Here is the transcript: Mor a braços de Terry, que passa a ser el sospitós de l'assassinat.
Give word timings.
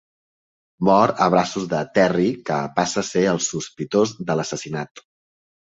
Mor 0.87 1.13
a 1.25 1.27
braços 1.35 1.67
de 1.73 1.83
Terry, 1.99 2.25
que 2.49 2.59
passa 2.81 3.03
a 3.03 3.05
ser 3.13 3.25
el 3.35 3.45
sospitós 3.51 4.17
de 4.33 4.41
l'assassinat. 4.43 5.07